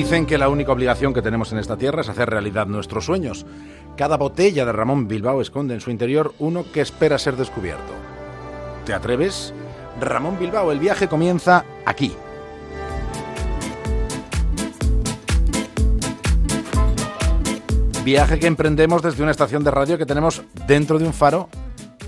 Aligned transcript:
Dicen 0.00 0.24
que 0.24 0.38
la 0.38 0.48
única 0.48 0.72
obligación 0.72 1.12
que 1.12 1.20
tenemos 1.20 1.52
en 1.52 1.58
esta 1.58 1.76
tierra 1.76 2.00
es 2.00 2.08
hacer 2.08 2.30
realidad 2.30 2.66
nuestros 2.66 3.04
sueños. 3.04 3.44
Cada 3.98 4.16
botella 4.16 4.64
de 4.64 4.72
Ramón 4.72 5.08
Bilbao 5.08 5.42
esconde 5.42 5.74
en 5.74 5.82
su 5.82 5.90
interior 5.90 6.32
uno 6.38 6.64
que 6.72 6.80
espera 6.80 7.18
ser 7.18 7.36
descubierto. 7.36 7.92
¿Te 8.86 8.94
atreves? 8.94 9.52
Ramón 10.00 10.38
Bilbao, 10.38 10.72
el 10.72 10.78
viaje 10.78 11.06
comienza 11.06 11.66
aquí. 11.84 12.14
Viaje 18.02 18.38
que 18.38 18.46
emprendemos 18.46 19.02
desde 19.02 19.22
una 19.22 19.32
estación 19.32 19.62
de 19.64 19.70
radio 19.70 19.98
que 19.98 20.06
tenemos 20.06 20.42
dentro 20.66 20.98
de 20.98 21.04
un 21.04 21.12
faro 21.12 21.50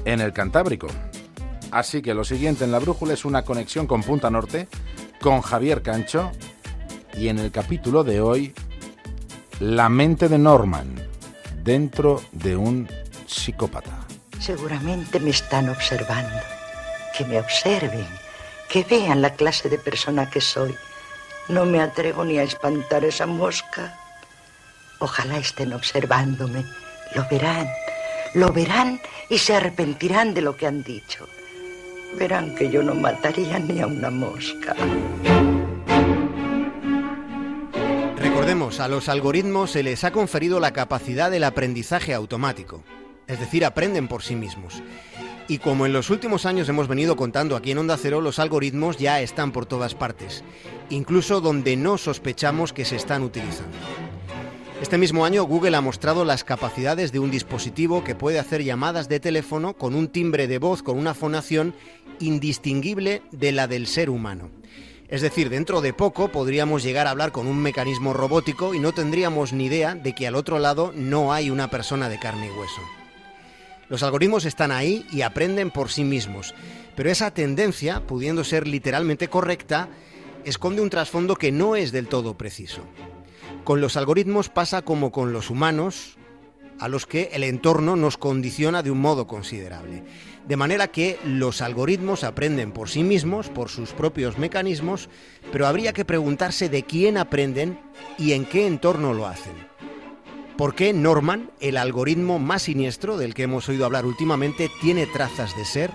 en 0.06 0.22
el 0.22 0.32
Cantábrico. 0.32 0.86
Así 1.70 2.00
que 2.00 2.14
lo 2.14 2.24
siguiente 2.24 2.64
en 2.64 2.72
la 2.72 2.78
brújula 2.78 3.12
es 3.12 3.26
una 3.26 3.42
conexión 3.42 3.86
con 3.86 4.02
Punta 4.02 4.30
Norte, 4.30 4.66
con 5.20 5.42
Javier 5.42 5.82
Cancho, 5.82 6.32
y 7.16 7.28
en 7.28 7.38
el 7.38 7.50
capítulo 7.50 8.04
de 8.04 8.20
hoy, 8.20 8.54
la 9.60 9.88
mente 9.88 10.28
de 10.28 10.38
Norman 10.38 10.94
dentro 11.62 12.22
de 12.32 12.56
un 12.56 12.88
psicópata. 13.26 13.98
Seguramente 14.40 15.20
me 15.20 15.30
están 15.30 15.68
observando. 15.68 16.40
Que 17.16 17.24
me 17.24 17.38
observen, 17.38 18.06
que 18.68 18.84
vean 18.84 19.22
la 19.22 19.34
clase 19.34 19.68
de 19.68 19.78
persona 19.78 20.28
que 20.30 20.40
soy. 20.40 20.74
No 21.48 21.64
me 21.64 21.80
atrevo 21.80 22.24
ni 22.24 22.38
a 22.38 22.42
espantar 22.42 23.04
esa 23.04 23.26
mosca. 23.26 23.98
Ojalá 24.98 25.38
estén 25.38 25.72
observándome. 25.72 26.64
Lo 27.14 27.26
verán, 27.28 27.68
lo 28.34 28.52
verán 28.52 29.00
y 29.28 29.38
se 29.38 29.54
arrepentirán 29.54 30.32
de 30.34 30.40
lo 30.40 30.56
que 30.56 30.66
han 30.66 30.82
dicho. 30.82 31.28
Verán 32.18 32.54
que 32.54 32.70
yo 32.70 32.82
no 32.82 32.94
mataría 32.94 33.58
ni 33.58 33.80
a 33.80 33.86
una 33.86 34.10
mosca. 34.10 34.74
A 38.78 38.88
los 38.88 39.08
algoritmos 39.08 39.70
se 39.70 39.82
les 39.82 40.02
ha 40.02 40.12
conferido 40.12 40.58
la 40.58 40.72
capacidad 40.72 41.30
del 41.30 41.44
aprendizaje 41.44 42.14
automático, 42.14 42.82
es 43.26 43.38
decir, 43.38 43.64
aprenden 43.64 44.08
por 44.08 44.22
sí 44.22 44.34
mismos. 44.34 44.82
Y 45.46 45.58
como 45.58 45.84
en 45.84 45.92
los 45.92 46.08
últimos 46.08 46.46
años 46.46 46.68
hemos 46.68 46.88
venido 46.88 47.14
contando 47.14 47.54
aquí 47.54 47.72
en 47.72 47.78
Onda 47.78 47.98
Cero, 47.98 48.20
los 48.20 48.38
algoritmos 48.38 48.96
ya 48.96 49.20
están 49.20 49.52
por 49.52 49.66
todas 49.66 49.94
partes, 49.94 50.42
incluso 50.88 51.40
donde 51.40 51.76
no 51.76 51.98
sospechamos 51.98 52.72
que 52.72 52.84
se 52.84 52.96
están 52.96 53.22
utilizando. 53.22 53.76
Este 54.80 54.98
mismo 54.98 55.26
año 55.26 55.44
Google 55.44 55.76
ha 55.76 55.80
mostrado 55.80 56.24
las 56.24 56.42
capacidades 56.42 57.12
de 57.12 57.18
un 57.18 57.30
dispositivo 57.30 58.02
que 58.02 58.14
puede 58.14 58.38
hacer 58.38 58.64
llamadas 58.64 59.08
de 59.08 59.20
teléfono 59.20 59.74
con 59.74 59.94
un 59.94 60.08
timbre 60.08 60.48
de 60.48 60.58
voz 60.58 60.82
con 60.82 60.98
una 60.98 61.14
fonación 61.14 61.74
indistinguible 62.20 63.22
de 63.30 63.52
la 63.52 63.68
del 63.68 63.86
ser 63.86 64.08
humano. 64.08 64.50
Es 65.12 65.20
decir, 65.20 65.50
dentro 65.50 65.82
de 65.82 65.92
poco 65.92 66.28
podríamos 66.28 66.82
llegar 66.82 67.06
a 67.06 67.10
hablar 67.10 67.32
con 67.32 67.46
un 67.46 67.58
mecanismo 67.58 68.14
robótico 68.14 68.72
y 68.72 68.78
no 68.78 68.92
tendríamos 68.92 69.52
ni 69.52 69.66
idea 69.66 69.94
de 69.94 70.14
que 70.14 70.26
al 70.26 70.34
otro 70.34 70.58
lado 70.58 70.90
no 70.96 71.34
hay 71.34 71.50
una 71.50 71.68
persona 71.68 72.08
de 72.08 72.18
carne 72.18 72.46
y 72.46 72.58
hueso. 72.58 72.80
Los 73.90 74.02
algoritmos 74.02 74.46
están 74.46 74.72
ahí 74.72 75.04
y 75.12 75.20
aprenden 75.20 75.70
por 75.70 75.90
sí 75.90 76.02
mismos, 76.02 76.54
pero 76.96 77.10
esa 77.10 77.30
tendencia, 77.30 78.06
pudiendo 78.06 78.42
ser 78.42 78.66
literalmente 78.66 79.28
correcta, 79.28 79.90
esconde 80.46 80.80
un 80.80 80.88
trasfondo 80.88 81.36
que 81.36 81.52
no 81.52 81.76
es 81.76 81.92
del 81.92 82.08
todo 82.08 82.38
preciso. 82.38 82.80
Con 83.64 83.82
los 83.82 83.98
algoritmos 83.98 84.48
pasa 84.48 84.80
como 84.80 85.12
con 85.12 85.34
los 85.34 85.50
humanos, 85.50 86.16
a 86.78 86.88
los 86.88 87.04
que 87.04 87.28
el 87.34 87.44
entorno 87.44 87.96
nos 87.96 88.16
condiciona 88.16 88.82
de 88.82 88.90
un 88.90 89.02
modo 89.02 89.26
considerable. 89.26 90.04
De 90.46 90.56
manera 90.56 90.88
que 90.88 91.18
los 91.24 91.62
algoritmos 91.62 92.24
aprenden 92.24 92.72
por 92.72 92.88
sí 92.88 93.04
mismos, 93.04 93.48
por 93.48 93.68
sus 93.68 93.92
propios 93.92 94.38
mecanismos, 94.38 95.08
pero 95.52 95.66
habría 95.66 95.92
que 95.92 96.04
preguntarse 96.04 96.68
de 96.68 96.82
quién 96.82 97.16
aprenden 97.16 97.78
y 98.18 98.32
en 98.32 98.44
qué 98.44 98.66
entorno 98.66 99.14
lo 99.14 99.26
hacen. 99.26 99.54
¿Por 100.56 100.74
qué 100.74 100.92
Norman, 100.92 101.50
el 101.60 101.76
algoritmo 101.76 102.38
más 102.38 102.62
siniestro 102.62 103.16
del 103.16 103.34
que 103.34 103.44
hemos 103.44 103.68
oído 103.68 103.86
hablar 103.86 104.04
últimamente, 104.04 104.70
tiene 104.80 105.06
trazas 105.06 105.56
de 105.56 105.64
ser 105.64 105.90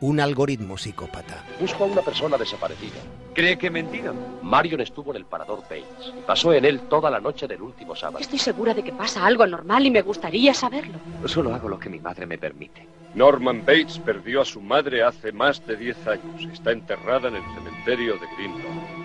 un 0.00 0.20
algoritmo 0.20 0.78
psicópata. 0.78 1.44
Busco 1.60 1.84
a 1.84 1.86
una 1.86 2.02
persona 2.02 2.38
desaparecida. 2.38 3.00
¿Cree 3.34 3.58
que 3.58 3.68
he 3.68 3.70
mentido? 3.70 4.14
Marion 4.42 4.80
estuvo 4.80 5.10
en 5.10 5.18
el 5.18 5.24
parador 5.24 5.62
Bates 5.62 6.12
y 6.16 6.22
pasó 6.26 6.52
en 6.52 6.64
él 6.64 6.80
toda 6.88 7.10
la 7.10 7.20
noche 7.20 7.46
del 7.46 7.62
último 7.62 7.94
sábado. 7.94 8.18
Estoy 8.18 8.38
segura 8.38 8.74
de 8.74 8.82
que 8.82 8.92
pasa 8.92 9.24
algo 9.24 9.46
normal 9.46 9.86
y 9.86 9.90
me 9.90 10.02
gustaría 10.02 10.54
saberlo. 10.54 10.98
Solo 11.26 11.54
hago 11.54 11.68
lo 11.68 11.78
que 11.78 11.90
mi 11.90 12.00
madre 12.00 12.26
me 12.26 12.38
permite. 12.38 12.86
Norman 13.14 13.60
Bates 13.60 13.98
perdió 13.98 14.40
a 14.40 14.44
su 14.44 14.60
madre 14.60 15.02
hace 15.02 15.32
más 15.32 15.66
de 15.66 15.76
10 15.76 16.06
años. 16.06 16.44
Está 16.52 16.70
enterrada 16.72 17.28
en 17.28 17.36
el 17.36 17.42
cementerio 17.54 18.14
de 18.14 18.26
Greenlawn. 18.36 18.99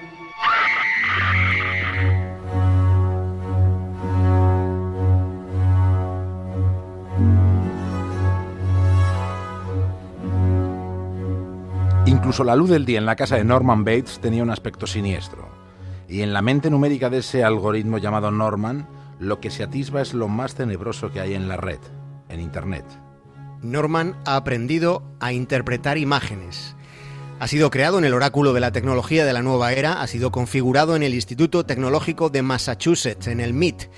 Incluso 12.15 12.45
la 12.45 12.55
luz 12.55 12.69
del 12.69 12.85
día 12.85 12.97
en 12.97 13.05
la 13.05 13.17
casa 13.17 13.35
de 13.35 13.43
Norman 13.43 13.83
Bates 13.83 14.19
tenía 14.21 14.41
un 14.41 14.49
aspecto 14.49 14.87
siniestro. 14.87 15.49
Y 16.07 16.21
en 16.21 16.31
la 16.31 16.41
mente 16.41 16.69
numérica 16.69 17.09
de 17.09 17.17
ese 17.17 17.43
algoritmo 17.43 17.97
llamado 17.97 18.31
Norman, 18.31 18.87
lo 19.19 19.41
que 19.41 19.51
se 19.51 19.63
atisba 19.63 20.01
es 20.01 20.13
lo 20.13 20.29
más 20.29 20.55
tenebroso 20.55 21.11
que 21.11 21.19
hay 21.19 21.33
en 21.33 21.49
la 21.49 21.57
red, 21.57 21.79
en 22.29 22.39
Internet. 22.39 22.85
Norman 23.61 24.15
ha 24.25 24.37
aprendido 24.37 25.03
a 25.19 25.33
interpretar 25.33 25.97
imágenes. 25.97 26.77
Ha 27.39 27.47
sido 27.49 27.69
creado 27.69 27.97
en 27.97 28.05
el 28.05 28.13
oráculo 28.13 28.53
de 28.53 28.61
la 28.61 28.71
tecnología 28.71 29.25
de 29.25 29.33
la 29.33 29.41
nueva 29.41 29.73
era, 29.73 30.01
ha 30.01 30.07
sido 30.07 30.31
configurado 30.31 30.95
en 30.95 31.03
el 31.03 31.13
Instituto 31.13 31.65
Tecnológico 31.65 32.29
de 32.29 32.41
Massachusetts, 32.41 33.27
en 33.27 33.41
el 33.41 33.53
MIT. 33.53 33.89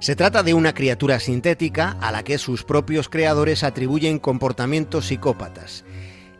Se 0.00 0.14
trata 0.14 0.42
de 0.42 0.52
una 0.52 0.74
criatura 0.74 1.18
sintética 1.18 1.96
a 2.02 2.12
la 2.12 2.24
que 2.24 2.36
sus 2.36 2.62
propios 2.62 3.08
creadores 3.08 3.64
atribuyen 3.64 4.18
comportamientos 4.18 5.06
psicópatas. 5.06 5.82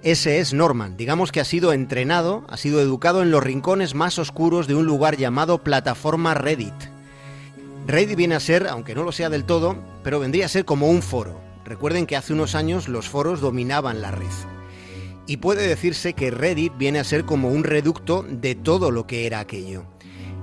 Ese 0.05 0.39
es 0.39 0.53
Norman, 0.53 0.99
digamos 0.99 1.33
que 1.33 1.41
ha 1.41 1.47
sido 1.47 1.73
entrenado, 1.73 2.45
ha 2.51 2.59
sido 2.59 2.79
educado 2.83 3.23
en 3.23 3.31
los 3.31 3.43
rincones 3.43 3.95
más 3.95 4.19
oscuros 4.19 4.67
de 4.67 4.75
un 4.75 4.85
lugar 4.85 5.17
llamado 5.17 5.65
plataforma 5.65 6.35
Reddit. 6.35 6.75
Reddit 7.87 8.15
viene 8.15 8.35
a 8.35 8.41
ser, 8.41 8.67
aunque 8.67 8.95
no 8.95 9.03
lo 9.03 9.13
sea 9.13 9.31
del 9.31 9.45
todo, 9.45 9.79
pero 10.03 10.21
vendría 10.21 10.45
a 10.45 10.51
ser 10.51 10.67
como 10.67 10.91
un 10.91 11.01
foro. 11.01 11.41
Recuerden 11.65 12.05
que 12.05 12.17
hace 12.17 12.35
unos 12.35 12.55
años 12.55 12.87
los 12.87 13.09
foros 13.09 13.41
dominaban 13.41 14.03
la 14.03 14.11
red. 14.11 14.27
Y 15.27 15.39
puede 15.39 15.67
decirse 15.67 16.13
que 16.13 16.31
Reddit 16.31 16.77
viene 16.77 16.99
a 16.99 17.05
ser 17.05 17.25
como 17.25 17.49
un 17.49 17.65
reducto 17.65 18.27
de 18.29 18.55
todo 18.55 18.91
lo 18.91 19.07
que 19.07 19.27
era 19.27 19.41
aquello. 19.41 19.87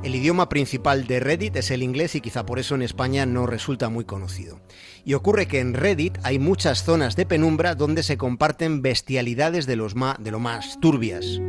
El 0.03 0.15
idioma 0.15 0.49
principal 0.49 1.05
de 1.05 1.19
Reddit 1.19 1.55
es 1.57 1.69
el 1.69 1.83
inglés 1.83 2.15
y 2.15 2.21
quizá 2.21 2.43
por 2.43 2.57
eso 2.57 2.73
en 2.73 2.81
España 2.81 3.27
no 3.27 3.45
resulta 3.45 3.87
muy 3.89 4.03
conocido. 4.03 4.59
Y 5.05 5.13
ocurre 5.13 5.47
que 5.47 5.59
en 5.59 5.75
Reddit 5.75 6.17
hay 6.23 6.39
muchas 6.39 6.83
zonas 6.83 7.15
de 7.15 7.27
penumbra 7.27 7.75
donde 7.75 8.01
se 8.01 8.17
comparten 8.17 8.81
bestialidades 8.81 9.67
de, 9.67 9.75
los 9.75 9.93
de 9.93 10.31
lo 10.31 10.39
más 10.39 10.79
turbias. 10.79 11.39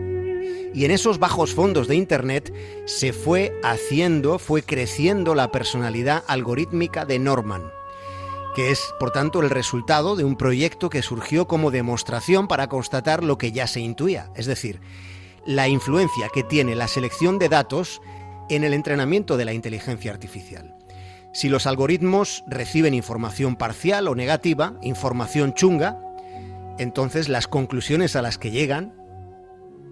Y 0.75 0.85
en 0.85 0.91
esos 0.91 1.19
bajos 1.19 1.55
fondos 1.55 1.89
de 1.89 1.97
Internet 1.97 2.53
se 2.85 3.15
fue 3.15 3.59
haciendo, 3.65 4.39
fue 4.39 4.63
creciendo 4.63 5.35
la 5.35 5.51
personalidad 5.51 6.23
algorítmica 6.27 7.07
de 7.07 7.19
Norman, 7.19 7.63
que 8.55 8.71
es, 8.71 8.93
por 9.01 9.13
tanto, 9.13 9.41
el 9.41 9.49
resultado 9.49 10.15
de 10.15 10.25
un 10.25 10.37
proyecto 10.37 10.91
que 10.91 11.01
surgió 11.01 11.47
como 11.47 11.71
demostración 11.71 12.49
para 12.49 12.69
constatar 12.69 13.25
lo 13.25 13.39
que 13.39 13.51
ya 13.51 13.67
se 13.67 13.81
intuía, 13.81 14.31
es 14.35 14.45
decir, 14.45 14.81
la 15.47 15.69
influencia 15.69 16.29
que 16.33 16.43
tiene 16.43 16.75
la 16.75 16.87
selección 16.87 17.39
de 17.39 17.49
datos 17.49 18.01
en 18.55 18.65
el 18.65 18.75
entrenamiento 18.75 19.37
de 19.37 19.45
la 19.45 19.53
inteligencia 19.53 20.13
artificial. 20.13 20.75
Si 21.33 21.49
los 21.49 21.67
algoritmos 21.67 22.45
reciben 22.47 22.93
información 22.93 23.57
parcial 23.57 24.07
o 24.09 24.15
negativa, 24.15 24.75
información 24.83 25.55
chunga, 25.55 25.99
entonces 26.79 27.29
las 27.29 27.49
conclusiones 27.49 28.17
a 28.17 28.23
las 28.23 28.39
que 28.39 28.51
llegan 28.51 28.95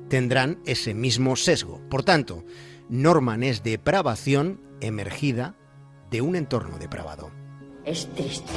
tendrán 0.09 0.61
ese 0.67 0.93
mismo 0.93 1.37
sesgo. 1.37 1.81
Por 1.89 2.03
tanto, 2.03 2.45
Norman 2.91 3.43
es 3.43 3.63
depravación 3.63 4.61
emergida 4.81 5.55
de 6.11 6.21
un 6.21 6.37
entorno 6.37 6.79
depravado. 6.79 7.31
Es 7.85 8.09
triste. 8.15 8.53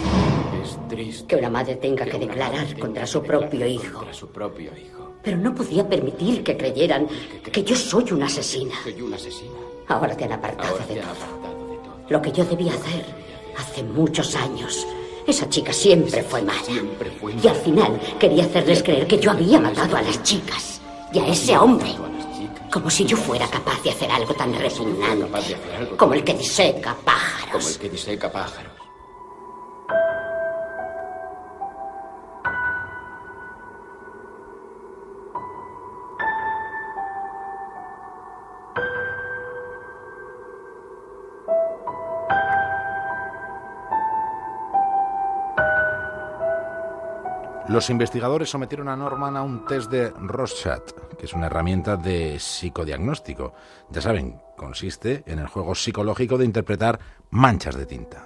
Es 0.62 0.78
triste. 0.90 1.28
Que 1.28 1.36
una 1.38 1.50
madre 1.50 1.76
tenga 1.76 2.06
que 2.06 2.20
declarar 2.20 2.78
contra 2.78 3.08
su 3.08 3.24
propio 3.24 3.66
hijo. 3.66 4.00
Contra 4.00 4.14
su 4.14 4.30
propio 4.32 4.72
hijo. 4.78 5.14
Pero 5.24 5.38
no 5.38 5.56
podía 5.56 5.88
permitir 5.88 6.44
que 6.44 6.58
creyeran 6.58 7.08
que 7.50 7.64
yo 7.64 7.76
soy 7.76 8.12
una 8.12 8.26
asesina. 8.26 8.76
Soy 8.84 9.02
una 9.02 9.16
asesina. 9.16 9.73
Ahora 9.88 10.16
te 10.16 10.26
han 10.26 10.34
apartado, 10.34 10.70
Ahora 10.74 10.86
de, 10.86 10.96
todo. 10.96 11.12
apartado 11.12 11.68
de 11.70 11.78
todo. 11.78 11.96
Lo 12.10 12.22
que 12.22 12.32
yo 12.32 12.46
debía 12.46 12.74
hacer 12.74 13.06
hace 13.58 13.84
muchos 13.84 14.36
años. 14.36 14.86
Esa 15.26 15.48
chica 15.50 15.72
siempre 15.72 16.22
fue 16.24 16.42
mala. 16.42 16.62
Siempre 16.64 17.10
fue 17.12 17.34
Y 17.42 17.48
al 17.48 17.56
final 17.56 18.00
quería 18.20 18.44
hacerles 18.44 18.84
creer 18.84 19.08
que 19.08 19.20
yo 19.20 19.32
había 19.32 19.60
matado 19.60 19.96
a 19.98 20.02
las 20.02 20.22
chicas. 20.24 20.82
Y 21.14 21.20
a 21.20 21.28
ese 21.28 21.58
hombre. 21.58 21.94
Como 22.72 22.90
si 22.90 23.06
yo 23.06 23.16
fuera 23.16 23.48
capaz 23.48 23.82
de 23.84 23.92
hacer 23.92 24.10
algo 24.12 24.34
tan 24.34 24.54
repugnante. 24.54 25.28
Como 25.96 26.14
el 26.16 26.24
que 26.24 26.34
diseca 26.34 26.96
pájaros. 27.06 27.52
Como 27.52 27.68
el 27.70 27.78
que 27.78 27.90
diseca 27.90 28.32
pájaros. 28.32 28.72
Los 47.70 47.90
investigadores 47.90 48.50
sometieron 48.50 48.90
a 48.90 48.96
Norman 48.98 49.38
a 49.38 49.42
un 49.42 49.66
test 49.66 49.90
de 49.90 50.10
Rorschach, 50.10 50.84
que 51.18 51.26
es 51.26 51.34
una 51.34 51.46
herramienta 51.46 51.96
de 51.96 52.38
psicodiagnóstico. 52.38 53.54
Ya 53.90 54.02
saben, 54.02 54.42
consiste 54.58 55.24
en 55.28 55.40
el 55.40 55.48
juego 55.48 55.74
psicológico 55.74 56.38
de 56.38 56.44
interpretar 56.44 57.00
manchas 57.30 57.78
de 57.78 57.86
tinta. 57.86 58.26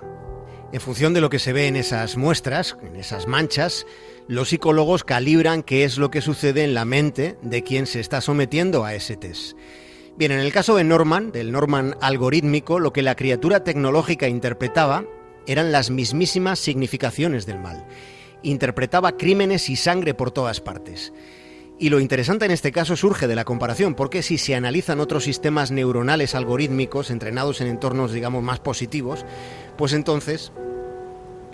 En 0.74 0.82
función 0.82 1.14
de 1.14 1.22
lo 1.22 1.30
que 1.30 1.38
se 1.38 1.54
ve 1.54 1.68
en 1.68 1.76
esas 1.76 2.18
muestras, 2.18 2.78
en 2.82 2.96
esas 2.96 3.28
manchas, 3.28 3.86
los 4.28 4.50
psicólogos 4.50 5.04
calibran 5.04 5.62
qué 5.62 5.84
es 5.84 6.00
lo 6.00 6.10
que 6.10 6.22
sucede 6.22 6.64
en 6.64 6.74
la 6.74 6.84
mente 6.84 7.38
de 7.44 7.64
quien 7.64 7.86
se 7.86 8.00
está 8.00 8.22
sometiendo 8.22 8.86
a 8.86 8.96
ese 8.96 9.18
test. 9.18 9.56
Bien, 10.18 10.32
en 10.32 10.40
el 10.40 10.52
caso 10.52 10.76
de 10.76 10.84
Norman, 10.84 11.32
del 11.32 11.52
Norman 11.52 11.96
algorítmico, 12.02 12.80
lo 12.80 12.92
que 12.92 13.04
la 13.04 13.16
criatura 13.16 13.64
tecnológica 13.64 14.28
interpretaba 14.28 15.06
eran 15.46 15.72
las 15.72 15.92
mismísimas 15.92 16.58
significaciones 16.58 17.46
del 17.46 17.60
mal. 17.60 17.86
Interpretaba 18.44 19.18
crímenes 19.18 19.70
y 19.70 19.76
sangre 19.76 20.14
por 20.14 20.32
todas 20.32 20.62
partes. 20.62 21.14
Y 21.80 21.90
lo 21.90 22.00
interesante 22.00 22.46
en 22.46 22.52
este 22.52 22.72
caso 22.72 22.96
surge 22.96 23.28
de 23.28 23.36
la 23.36 23.46
comparación, 23.46 23.94
porque 23.94 24.24
si 24.24 24.40
se 24.40 24.56
analizan 24.56 25.00
otros 25.00 25.24
sistemas 25.24 25.70
neuronales 25.70 26.34
algorítmicos 26.34 27.12
entrenados 27.12 27.62
en 27.62 27.68
entornos, 27.68 28.12
digamos, 28.12 28.42
más 28.42 28.60
positivos, 28.60 29.26
pues 29.78 29.94
entonces, 29.94 30.52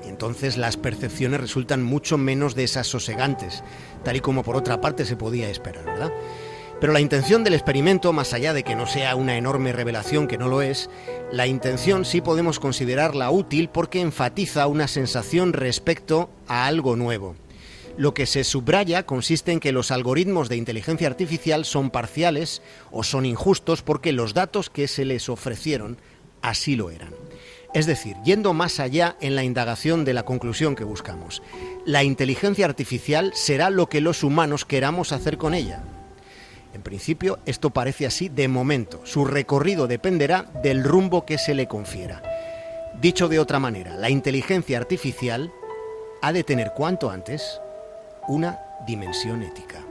entonces 0.06 0.58
las 0.58 0.78
percepciones 0.78 1.42
resultan 1.42 1.84
mucho 1.84 2.18
menos 2.18 2.56
desasosegantes, 2.56 3.64
tal 4.04 4.16
y 4.16 4.22
como 4.22 4.44
por 4.44 4.56
otra 4.56 4.80
parte 4.80 5.04
se 5.04 5.18
podía 5.18 5.50
esperar, 5.50 5.84
¿verdad? 5.84 6.12
Pero 6.84 6.92
la 6.92 7.00
intención 7.00 7.46
del 7.46 7.54
experimento, 7.54 8.12
más 8.12 8.34
allá 8.34 8.52
de 8.52 8.64
que 8.64 8.76
no 8.76 8.88
sea 8.88 9.16
una 9.16 9.38
enorme 9.38 9.72
revelación 9.72 10.28
que 10.28 10.38
no 10.38 10.50
lo 10.50 10.62
es, 10.62 10.90
la 11.32 11.48
intención 11.48 12.04
sí 12.04 12.20
podemos 12.20 12.60
considerarla 12.60 13.32
útil 13.32 13.70
porque 13.70 14.02
enfatiza 14.02 14.68
una 14.68 14.90
sensación 14.90 15.54
respecto 15.54 16.30
a 16.46 16.66
algo 16.66 16.98
nuevo. 16.98 17.38
Lo 17.96 18.14
que 18.14 18.26
se 18.26 18.44
subraya 18.44 19.06
consiste 19.06 19.54
en 19.54 19.62
que 19.62 19.72
los 19.72 19.92
algoritmos 19.92 20.50
de 20.50 20.58
inteligencia 20.58 21.08
artificial 21.08 21.64
son 21.64 21.90
parciales 21.90 22.62
o 22.92 23.04
son 23.04 23.26
injustos 23.26 23.82
porque 23.82 24.12
los 24.12 24.34
datos 24.34 24.70
que 24.70 24.90
se 24.90 25.06
les 25.06 25.30
ofrecieron 25.30 25.98
así 26.42 26.76
lo 26.76 26.92
eran. 26.92 27.16
Es 27.74 27.86
decir, 27.86 28.18
yendo 28.26 28.54
más 28.54 28.82
allá 28.82 29.16
en 29.22 29.38
la 29.38 29.46
indagación 29.46 30.04
de 30.04 30.16
la 30.16 30.24
conclusión 30.24 30.76
que 30.76 30.84
buscamos, 30.84 31.44
la 31.86 32.04
inteligencia 32.04 32.66
artificial 32.66 33.32
será 33.36 33.70
lo 33.70 33.88
que 33.88 34.02
los 34.02 34.22
humanos 34.22 34.66
queramos 34.66 35.14
hacer 35.14 35.38
con 35.38 35.54
ella. 35.54 35.82
En 36.74 36.82
principio, 36.82 37.40
esto 37.46 37.70
parece 37.70 38.06
así 38.06 38.30
de 38.30 38.48
momento. 38.48 39.02
Su 39.04 39.26
recorrido 39.26 39.88
dependerá 39.88 40.46
del 40.64 40.84
rumbo 40.84 41.26
que 41.26 41.38
se 41.38 41.54
le 41.54 41.68
confiera. 41.68 42.22
Dicho 43.00 43.28
de 43.28 43.40
otra 43.40 43.60
manera, 43.60 43.96
la 43.96 44.10
inteligencia 44.10 44.78
artificial 44.78 45.52
ha 46.22 46.32
de 46.32 46.44
tener 46.44 46.74
cuanto 46.76 47.10
antes 47.10 47.60
una 48.28 48.60
dimensión 48.88 49.44
ética. 49.44 49.84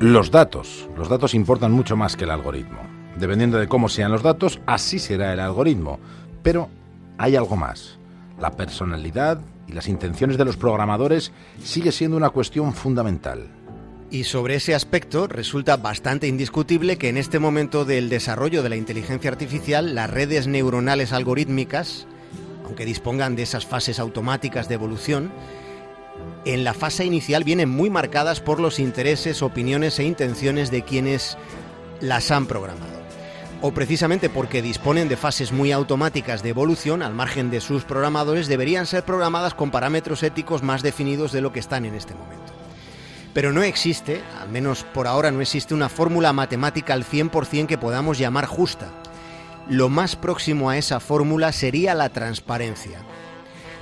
Los 0.00 0.30
datos. 0.30 0.88
Los 0.96 1.08
datos 1.08 1.34
importan 1.34 1.72
mucho 1.72 1.96
más 1.96 2.14
que 2.14 2.24
el 2.24 2.30
algoritmo. 2.30 2.93
Dependiendo 3.18 3.58
de 3.58 3.68
cómo 3.68 3.88
sean 3.88 4.12
los 4.12 4.22
datos, 4.22 4.60
así 4.66 4.98
será 4.98 5.32
el 5.32 5.40
algoritmo. 5.40 5.98
Pero 6.42 6.68
hay 7.18 7.36
algo 7.36 7.56
más. 7.56 7.98
La 8.40 8.50
personalidad 8.50 9.40
y 9.66 9.72
las 9.72 9.88
intenciones 9.88 10.36
de 10.36 10.44
los 10.44 10.56
programadores 10.56 11.32
sigue 11.62 11.92
siendo 11.92 12.16
una 12.16 12.30
cuestión 12.30 12.74
fundamental. 12.74 13.48
Y 14.10 14.24
sobre 14.24 14.56
ese 14.56 14.74
aspecto 14.74 15.26
resulta 15.26 15.76
bastante 15.76 16.28
indiscutible 16.28 16.98
que 16.98 17.08
en 17.08 17.16
este 17.16 17.38
momento 17.38 17.84
del 17.84 18.08
desarrollo 18.08 18.62
de 18.62 18.68
la 18.68 18.76
inteligencia 18.76 19.30
artificial 19.30 19.94
las 19.94 20.10
redes 20.10 20.46
neuronales 20.46 21.12
algorítmicas, 21.12 22.06
aunque 22.64 22.84
dispongan 22.84 23.34
de 23.36 23.42
esas 23.42 23.66
fases 23.66 23.98
automáticas 23.98 24.68
de 24.68 24.74
evolución, 24.74 25.32
en 26.44 26.62
la 26.62 26.74
fase 26.74 27.04
inicial 27.04 27.42
vienen 27.42 27.68
muy 27.68 27.90
marcadas 27.90 28.40
por 28.40 28.60
los 28.60 28.78
intereses, 28.78 29.42
opiniones 29.42 29.98
e 29.98 30.04
intenciones 30.04 30.70
de 30.70 30.82
quienes 30.82 31.36
las 32.00 32.30
han 32.30 32.46
programado. 32.46 32.93
O 33.66 33.72
precisamente 33.72 34.28
porque 34.28 34.60
disponen 34.60 35.08
de 35.08 35.16
fases 35.16 35.50
muy 35.50 35.72
automáticas 35.72 36.42
de 36.42 36.50
evolución, 36.50 37.00
al 37.00 37.14
margen 37.14 37.50
de 37.50 37.62
sus 37.62 37.84
programadores, 37.84 38.46
deberían 38.46 38.84
ser 38.84 39.06
programadas 39.06 39.54
con 39.54 39.70
parámetros 39.70 40.22
éticos 40.22 40.62
más 40.62 40.82
definidos 40.82 41.32
de 41.32 41.40
lo 41.40 41.50
que 41.50 41.60
están 41.60 41.86
en 41.86 41.94
este 41.94 42.12
momento. 42.12 42.52
Pero 43.32 43.54
no 43.54 43.62
existe, 43.62 44.20
al 44.38 44.50
menos 44.50 44.84
por 44.84 45.06
ahora 45.06 45.30
no 45.30 45.40
existe 45.40 45.72
una 45.72 45.88
fórmula 45.88 46.34
matemática 46.34 46.92
al 46.92 47.06
100% 47.06 47.66
que 47.66 47.78
podamos 47.78 48.18
llamar 48.18 48.44
justa. 48.44 48.90
Lo 49.66 49.88
más 49.88 50.14
próximo 50.14 50.68
a 50.68 50.76
esa 50.76 51.00
fórmula 51.00 51.50
sería 51.50 51.94
la 51.94 52.10
transparencia. 52.10 52.98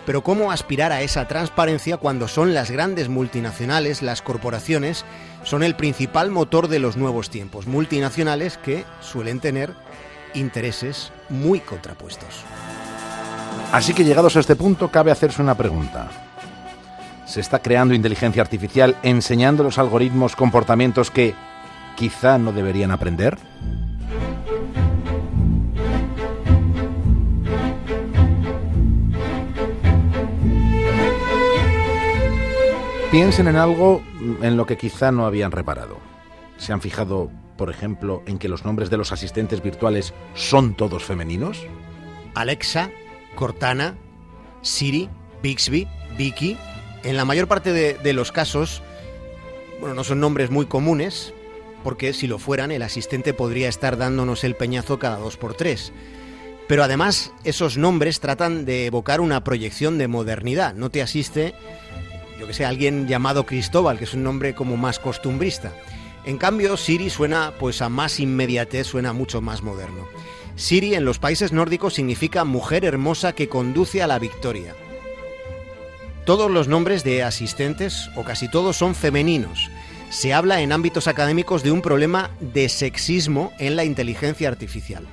Pero 0.04 0.22
¿cómo 0.22 0.50
aspirar 0.50 0.90
a 0.90 1.02
esa 1.02 1.28
transparencia 1.28 1.96
cuando 1.96 2.26
son 2.26 2.54
las 2.54 2.70
grandes 2.70 3.08
multinacionales, 3.08 4.02
las 4.02 4.20
corporaciones, 4.20 5.04
son 5.44 5.62
el 5.62 5.76
principal 5.76 6.31
motor 6.31 6.69
de 6.69 6.81
los 6.81 6.96
nuevos 6.96 7.31
tiempos? 7.31 7.66
Multinacionales 7.66 8.58
que 8.58 8.84
suelen 9.00 9.38
tener 9.38 9.75
intereses 10.34 11.12
muy 11.28 11.60
contrapuestos. 11.60 12.44
Así 13.70 13.94
que 13.94 14.04
llegados 14.04 14.37
a 14.37 14.40
este 14.40 14.56
punto 14.56 14.90
cabe 14.90 15.10
hacerse 15.10 15.40
una 15.40 15.54
pregunta. 15.54 16.08
¿Se 17.25 17.40
está 17.40 17.60
creando 17.60 17.94
inteligencia 17.94 18.43
artificial 18.43 18.96
enseñando 19.02 19.62
los 19.62 19.78
algoritmos 19.78 20.37
comportamientos 20.37 21.10
que 21.10 21.34
quizá 21.96 22.38
no 22.38 22.52
deberían 22.52 22.90
aprender? 22.90 23.38
Piensen 33.12 33.46
en 33.46 33.56
algo 33.56 34.02
en 34.40 34.56
lo 34.56 34.64
que 34.64 34.78
quizá 34.78 35.12
no 35.12 35.26
habían 35.26 35.52
reparado. 35.52 35.98
¿Se 36.56 36.72
han 36.72 36.80
fijado, 36.80 37.30
por 37.58 37.68
ejemplo, 37.68 38.22
en 38.24 38.38
que 38.38 38.48
los 38.48 38.64
nombres 38.64 38.88
de 38.88 38.96
los 38.96 39.12
asistentes 39.12 39.62
virtuales 39.62 40.14
son 40.32 40.74
todos 40.74 41.04
femeninos? 41.04 41.66
Alexa, 42.34 42.90
Cortana, 43.34 43.98
Siri, 44.62 45.10
Bixby, 45.42 45.86
Vicky. 46.16 46.56
En 47.02 47.19
la 47.19 47.26
mayor 47.26 47.48
parte 47.48 47.74
de, 47.74 47.98
de 48.02 48.14
los 48.14 48.32
casos, 48.32 48.82
bueno, 49.78 49.94
no 49.94 50.04
son 50.04 50.19
nombres 50.19 50.50
muy 50.50 50.64
comunes, 50.64 51.34
porque 51.84 52.14
si 52.14 52.26
lo 52.26 52.38
fueran, 52.38 52.70
el 52.70 52.81
asistente 52.81 53.34
podría 53.34 53.69
estar 53.69 53.98
dándonos 53.98 54.42
el 54.42 54.56
peñazo 54.56 54.98
cada 54.98 55.19
dos 55.19 55.36
por 55.36 55.52
tres. 55.52 55.92
Pero 56.66 56.82
además, 56.82 57.34
esos 57.44 57.76
nombres 57.76 58.20
tratan 58.20 58.64
de 58.64 58.86
evocar 58.86 59.20
una 59.20 59.44
proyección 59.44 59.98
de 59.98 60.08
modernidad. 60.08 60.72
No 60.72 60.88
te 60.88 61.02
asiste, 61.02 61.54
yo 62.39 62.46
que 62.46 62.55
sé, 62.55 62.65
alguien 62.65 63.06
llamado 63.06 63.46
Cristóbal, 63.46 63.98
que 63.98 64.05
es 64.05 64.15
un 64.15 64.22
nombre 64.22 64.55
como 64.55 64.77
más 64.77 64.98
costumbrista. 64.98 65.72
En 66.24 66.39
cambio, 66.39 66.77
Siri 66.77 67.10
suena 67.10 67.53
pues 67.58 67.82
a 67.82 67.89
más 67.89 68.20
inmediatez, 68.20 68.86
suena 68.86 69.12
mucho 69.12 69.41
más 69.41 69.62
moderno. 69.62 70.06
Siri 70.55 70.94
en 70.94 71.05
los 71.05 71.19
países 71.19 71.53
nórdicos 71.53 71.94
significa 71.94 72.44
mujer 72.44 72.84
hermosa 72.84 73.32
que 73.32 73.48
conduce 73.48 74.03
a 74.03 74.06
la 74.06 74.19
victoria. 74.19 74.74
Todos 76.24 76.51
los 76.51 76.69
nombres 76.69 77.03
de 77.03 77.24
asistentes, 77.24 78.08
o 78.15 78.22
casi 78.22 78.48
todos, 78.48 78.77
son 78.77 78.94
femeninos. 78.94 79.70
Se 80.10 80.32
habla 80.32 80.60
en 80.60 80.70
ámbitos 80.70 81.08
académicos 81.08 81.62
de 81.65 81.72
un 81.72 81.82
problema 81.82 82.31
de 82.39 82.69
sexismo 82.69 83.53
en 83.58 83.74
la 83.74 83.84
inteligencia 83.84 84.48
artificial. 84.48 85.05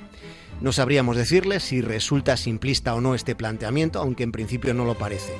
No 0.60 0.72
sabríamos 0.72 1.16
decirle 1.16 1.58
si 1.58 1.80
resulta 1.80 2.36
simplista 2.36 2.94
o 2.94 3.00
no 3.00 3.14
este 3.14 3.34
planteamiento, 3.34 3.98
aunque 3.98 4.22
en 4.22 4.30
principio 4.30 4.74
no 4.74 4.84
lo 4.84 4.94
parece. 4.94 5.32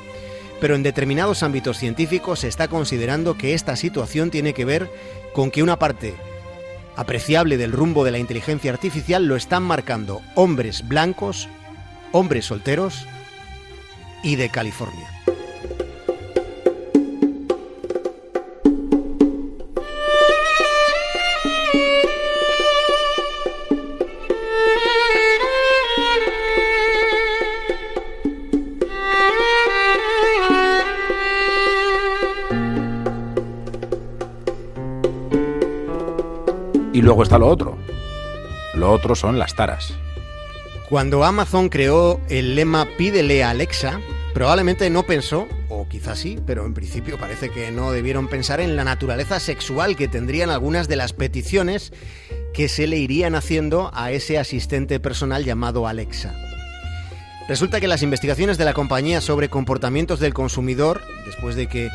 Pero 0.61 0.75
en 0.75 0.83
determinados 0.83 1.43
ámbitos 1.43 1.79
científicos 1.79 2.41
se 2.41 2.49
está 2.49 2.69
considerando 2.69 3.37
que 3.37 3.55
esta 3.55 3.77
situación 3.77 4.31
tiene 4.31 4.53
que 4.53 4.65
ver 4.65 4.91
con 5.33 5.51
que 5.51 5.63
una 5.63 5.79
parte 5.79 6.15
apreciable 6.97 7.57
del 7.57 7.73
rumbo 7.73 8.05
de 8.05 8.11
la 8.11 8.19
inteligencia 8.19 8.73
artificial 8.73 9.25
lo 9.25 9.37
están 9.37 9.63
marcando 9.63 10.21
hombres 10.35 10.87
blancos, 10.87 11.49
hombres 12.13 12.47
solteros 12.47 13.07
y 14.23 14.37
de 14.37 14.51
California. 14.51 15.20
Y 37.01 37.03
luego 37.03 37.23
está 37.23 37.39
lo 37.39 37.47
otro. 37.47 37.79
Lo 38.75 38.93
otro 38.93 39.15
son 39.15 39.39
las 39.39 39.55
taras. 39.55 39.95
Cuando 40.91 41.25
Amazon 41.25 41.71
creó 41.71 42.21
el 42.29 42.55
lema 42.55 42.87
Pídele 42.99 43.43
a 43.43 43.49
Alexa, 43.49 43.99
probablemente 44.35 44.91
no 44.91 45.05
pensó, 45.05 45.49
o 45.71 45.89
quizás 45.89 46.19
sí, 46.19 46.39
pero 46.45 46.67
en 46.67 46.75
principio 46.75 47.17
parece 47.19 47.49
que 47.49 47.71
no 47.71 47.91
debieron 47.91 48.29
pensar 48.29 48.61
en 48.61 48.77
la 48.77 48.85
naturaleza 48.85 49.41
sexual 49.41 49.97
que 49.97 50.09
tendrían 50.09 50.51
algunas 50.51 50.89
de 50.89 50.97
las 50.97 51.15
peticiones 51.15 51.95
que 52.53 52.69
se 52.69 52.87
le 52.87 52.99
irían 52.99 53.35
haciendo 53.35 53.91
a 53.95 54.13
ese 54.13 54.39
asistente 54.39 55.01
personal 55.01 55.43
llamado 55.43 55.87
Alexa. 55.87 56.35
Resulta 57.49 57.81
que 57.81 57.89
las 57.89 58.03
investigaciones 58.03 58.59
de 58.59 58.67
la 58.67 58.75
compañía 58.75 59.23
sobre 59.23 59.49
comportamientos 59.49 60.21
del 60.21 60.35
consumidor, 60.35 61.01
después 61.25 61.57
de 61.57 61.67
que 61.67 61.89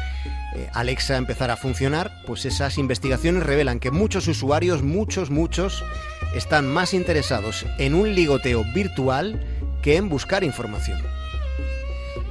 Alexa 0.74 1.18
empezara 1.18 1.54
a 1.54 1.58
funcionar, 1.58 2.12
pues 2.26 2.46
esas 2.46 2.78
investigaciones 2.78 3.44
revelan 3.44 3.80
que 3.80 3.92
muchos 3.92 4.28
usuarios, 4.28 4.84
muchos, 4.84 5.30
muchos, 5.30 5.84
están 6.36 6.68
más 6.68 6.94
interesados 6.94 7.66
en 7.78 7.96
un 7.96 8.14
ligoteo 8.14 8.64
virtual 8.74 9.44
que 9.82 9.98
en 9.98 10.10
buscar 10.10 10.44
información. 10.44 11.02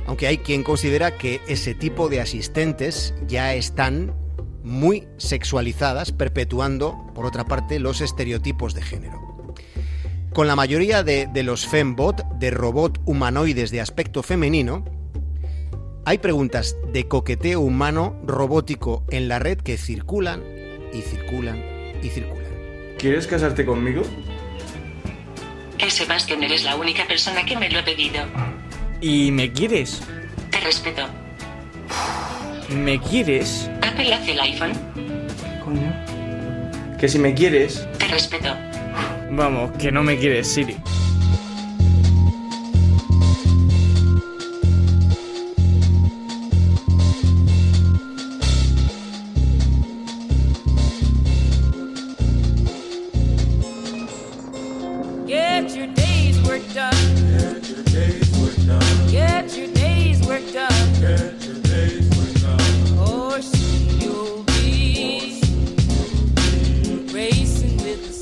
Aunque 0.07 0.27
hay 0.27 0.39
quien 0.39 0.63
considera 0.63 1.17
que 1.17 1.41
ese 1.49 1.75
tipo 1.75 2.09
de 2.09 2.21
asistentes 2.21 3.15
ya 3.27 3.55
están 3.55 4.15
muy 4.63 5.07
sexualizadas, 5.19 6.13
perpetuando, 6.13 7.11
por 7.15 7.27
otra 7.27 7.45
parte, 7.45 7.79
los 7.79 8.01
estereotipos 8.01 8.75
de 8.75 8.83
género. 8.83 9.55
Con 10.33 10.47
la 10.47 10.57
mayoría 10.57 11.03
de, 11.05 11.29
de 11.33 11.43
los 11.43 11.67
fembot, 11.67 12.27
de 12.39 12.51
robot 12.51 13.01
humanoides 13.05 13.71
de 13.71 13.81
aspecto 13.81 14.23
femenino, 14.23 14.85
hay 16.05 16.19
preguntas 16.19 16.77
de 16.93 17.09
coqueteo 17.09 17.61
humano 17.61 18.17
robótico 18.25 19.05
en 19.11 19.29
la 19.29 19.39
red 19.39 19.59
que 19.59 19.79
circulan 19.79 20.43
y 20.93 21.01
circulan 21.01 21.63
y 22.03 22.09
circulan. 22.09 22.45
¿Quieres 22.99 23.27
casarte 23.27 23.65
conmigo? 23.65 24.03
Eh, 25.79 25.91
Sebastián, 25.91 26.43
eres 26.43 26.65
la 26.65 26.77
única 26.77 27.07
persona 27.07 27.45
que 27.45 27.57
me 27.57 27.71
lo 27.71 27.81
ha 27.81 27.85
pedido. 27.85 28.23
¿Y 29.01 29.31
me 29.31 29.53
quieres? 29.53 30.03
Te 30.51 30.61
respeto. 30.61 31.03
¿Me 32.71 33.01
quieres? 33.01 33.71
Apple 33.83 34.15
hace 34.15 34.33
el 34.33 34.41
iPhone. 34.41 34.73
Coño. 35.65 36.99
Que 36.99 37.09
si 37.09 37.19
me 37.19 37.35
quieres... 37.35 37.87
Te 37.99 38.07
respeto. 38.09 38.55
Vamos, 39.31 39.73
que 39.79 39.91
no 39.91 40.03
me 40.03 40.17
quieres, 40.17 40.49
Siri. 40.49 40.77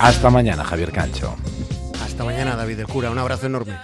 Hasta 0.03 0.29
mañana, 0.29 0.65
Javier 0.65 0.91
Cancho. 0.91 1.33
Hasta 2.03 2.25
mañana, 2.25 2.57
David 2.57 2.75
del 2.75 2.87
Cura. 2.87 3.09
Un 3.09 3.19
abrazo 3.19 3.45
enorme. 3.45 3.79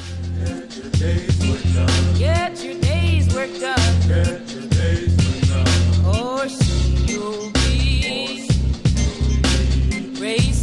race 10.20 10.59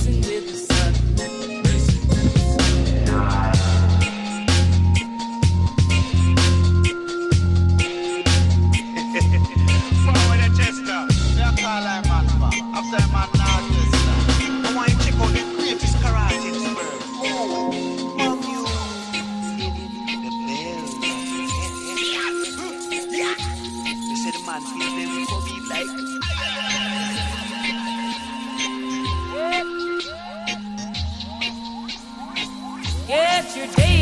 your 33.57 33.67
day 33.69 33.96